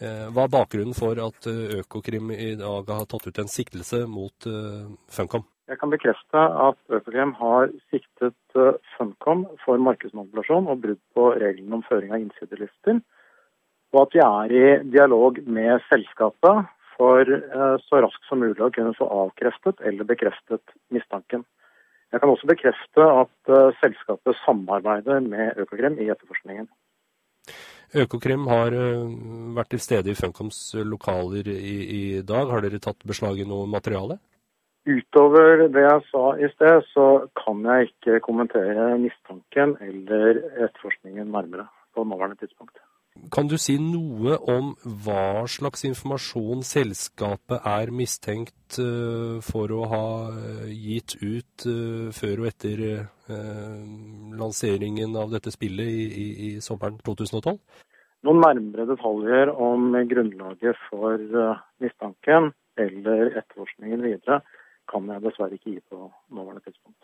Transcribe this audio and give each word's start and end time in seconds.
Hva 0.00 0.44
er 0.44 0.50
bakgrunnen 0.50 0.96
for 0.96 1.18
at 1.22 1.46
Økokrim 1.46 2.32
i 2.34 2.54
dag 2.58 2.88
har 2.90 3.04
tatt 3.06 3.28
ut 3.28 3.38
en 3.38 3.50
siktelse 3.50 4.00
mot 4.10 4.46
Funcom? 5.14 5.44
Jeg 5.70 5.78
kan 5.80 5.92
bekrefte 5.92 6.40
at 6.66 6.78
Økokrim 6.92 7.32
har 7.38 7.70
siktet 7.94 8.58
Funcom 8.96 9.46
for 9.62 9.78
markedsmanipulasjon 9.80 10.66
og 10.68 10.82
brudd 10.82 11.00
på 11.14 11.28
reglene 11.38 11.78
om 11.78 11.84
føring 11.86 12.10
av 12.10 12.24
innsidelister, 12.24 12.98
og 13.94 14.00
at 14.02 14.16
vi 14.16 14.24
er 14.26 14.54
i 14.58 14.66
dialog 14.90 15.38
med 15.46 15.78
selskapet 15.86 16.66
for 16.98 17.30
så 17.86 18.02
raskt 18.02 18.26
som 18.28 18.42
mulig 18.42 18.62
å 18.66 18.72
kunne 18.74 18.96
få 18.98 19.06
avkreftet 19.22 19.82
eller 19.86 20.10
bekreftet 20.10 20.74
mistanken. 20.94 21.46
Jeg 22.10 22.22
kan 22.22 22.30
også 22.30 22.50
bekrefte 22.50 23.06
at 23.22 23.54
selskapet 23.80 24.42
samarbeider 24.42 25.22
med 25.22 25.58
Økokrim 25.62 26.02
i 26.02 26.10
etterforskningen. 26.10 26.68
Økokrim 27.94 28.48
har 28.50 28.74
vært 29.54 29.70
til 29.70 29.82
stede 29.82 30.10
i 30.10 30.16
Funcoms 30.18 30.58
lokaler 30.82 31.46
i, 31.52 31.74
i, 31.98 32.02
dag. 32.26 32.50
Har 32.50 32.64
dere 32.64 32.80
tatt 32.82 33.04
beslag 33.06 33.38
i 33.38 33.46
noe 33.46 33.68
materiale? 33.70 34.18
Utover 34.84 35.62
det 35.72 35.84
jeg 35.84 36.00
sa 36.10 36.24
i 36.36 36.48
sted, 36.52 36.82
så 36.90 37.06
kan 37.38 37.62
jeg 37.64 37.92
ikke 37.92 38.18
kommentere 38.26 38.90
mistanken 39.00 39.76
eller 39.80 40.42
etterforskningen 40.66 41.30
nærmere 41.30 41.68
på 41.94 42.04
nåværende 42.04 42.42
tidspunkt. 42.42 42.76
Kan 43.34 43.48
du 43.50 43.54
si 43.58 43.76
noe 43.78 44.36
om 44.50 44.72
hva 45.04 45.44
slags 45.50 45.84
informasjon 45.86 46.64
selskapet 46.66 47.62
er 47.70 47.92
mistenkt 47.94 48.78
for 49.46 49.74
å 49.74 49.82
ha 49.90 50.06
gitt 50.70 51.14
ut 51.22 51.66
før 52.18 52.42
og 52.42 52.48
etter 52.50 52.82
lanseringen 54.40 55.14
av 55.18 55.30
dette 55.30 55.54
spillet 55.54 55.86
i, 55.86 56.04
i, 56.24 56.26
i 56.48 56.50
sommeren 56.64 56.98
2012? 57.06 57.54
Noen 58.26 58.42
nærmere 58.42 58.88
detaljer 58.90 59.52
om 59.52 59.94
grunnlaget 60.10 60.78
for 60.90 61.22
mistanken 61.84 62.50
eller 62.80 63.30
etterforskningen 63.38 64.02
videre 64.02 64.42
kan 64.90 65.08
jeg 65.08 65.22
dessverre 65.24 65.56
ikke 65.56 65.76
gi 65.76 65.82
på 65.90 65.98
nåværende 66.34 66.64
tidspunkt. 66.66 66.98